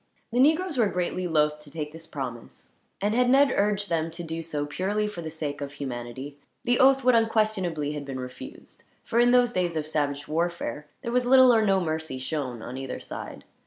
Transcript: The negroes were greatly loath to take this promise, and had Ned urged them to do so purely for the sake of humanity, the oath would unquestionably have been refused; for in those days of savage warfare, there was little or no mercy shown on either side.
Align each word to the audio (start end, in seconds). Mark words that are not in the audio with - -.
The 0.31 0.39
negroes 0.39 0.79
were 0.79 0.87
greatly 0.87 1.27
loath 1.27 1.61
to 1.61 1.69
take 1.69 1.91
this 1.93 2.07
promise, 2.07 2.69
and 3.01 3.13
had 3.13 3.29
Ned 3.29 3.51
urged 3.55 3.87
them 3.87 4.09
to 4.09 4.23
do 4.23 4.41
so 4.41 4.65
purely 4.65 5.07
for 5.07 5.21
the 5.21 5.29
sake 5.29 5.61
of 5.61 5.73
humanity, 5.73 6.39
the 6.63 6.79
oath 6.79 7.03
would 7.03 7.13
unquestionably 7.13 7.91
have 7.91 8.05
been 8.05 8.19
refused; 8.19 8.81
for 9.03 9.19
in 9.19 9.29
those 9.29 9.53
days 9.53 9.75
of 9.75 9.85
savage 9.85 10.27
warfare, 10.27 10.87
there 11.03 11.11
was 11.11 11.27
little 11.27 11.53
or 11.53 11.63
no 11.63 11.79
mercy 11.79 12.17
shown 12.17 12.63
on 12.63 12.77
either 12.77 12.99
side. 12.99 13.43